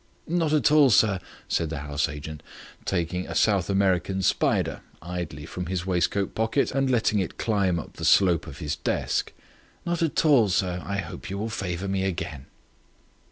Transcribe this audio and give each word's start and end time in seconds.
"Not 0.25 0.51
at 0.51 0.71
all, 0.71 0.89
sir," 0.89 1.19
said 1.47 1.69
the 1.69 1.81
house 1.81 2.09
agent, 2.09 2.41
taking 2.85 3.27
a 3.27 3.35
South 3.35 3.69
American 3.69 4.23
spider 4.23 4.81
idly 4.99 5.45
from 5.45 5.67
his 5.67 5.85
waistcoat 5.85 6.33
pocket 6.33 6.71
and 6.71 6.89
letting 6.89 7.19
it 7.19 7.37
climb 7.37 7.77
up 7.77 7.93
the 7.97 8.03
slope 8.05 8.47
of 8.47 8.57
his 8.57 8.75
desk. 8.75 9.31
"Not 9.85 10.01
at 10.01 10.25
all, 10.25 10.49
sir. 10.49 10.81
I 10.83 10.97
hope 10.97 11.29
you 11.29 11.37
will 11.37 11.49
favour 11.49 11.87
me 11.87 12.03
again." 12.03 12.47